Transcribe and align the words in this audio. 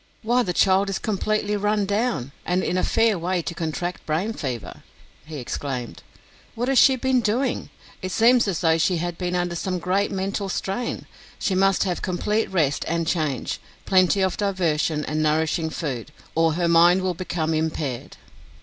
"Why, 0.23 0.41
the 0.41 0.51
child 0.51 0.89
is 0.89 0.97
completely 0.97 1.55
run 1.55 1.85
down, 1.85 2.31
and 2.43 2.63
in 2.63 2.75
a 2.75 2.81
fair 2.83 3.19
way 3.19 3.43
to 3.43 3.53
contract 3.53 4.03
brain 4.07 4.33
fever!" 4.33 4.81
he 5.25 5.35
exclaimed. 5.37 6.01
"What 6.55 6.69
has 6.69 6.79
she 6.79 6.95
been 6.95 7.21
doing? 7.21 7.69
It 8.01 8.11
seems 8.11 8.47
as 8.47 8.61
though 8.61 8.79
she 8.79 8.97
had 8.97 9.15
been 9.19 9.35
under 9.35 9.53
some 9.53 9.77
great 9.77 10.09
mental 10.11 10.49
strain. 10.49 11.05
She 11.37 11.53
must 11.53 11.83
have 11.83 12.01
complete 12.01 12.49
rest 12.49 12.83
and 12.87 13.05
change, 13.05 13.59
plenty 13.85 14.21
of 14.23 14.37
diversion 14.37 15.05
and 15.05 15.21
nourishing 15.21 15.69
food, 15.69 16.11
or 16.33 16.53
her 16.53 16.67
mind 16.67 17.03
will 17.03 17.13
become 17.13 17.53
impaired." 17.53 18.17